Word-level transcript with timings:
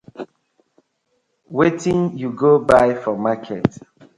Wetin 1.57 1.99
yu 2.21 2.29
go 2.39 2.51
bai 2.67 2.89
for 3.03 3.15
market. 3.25 3.67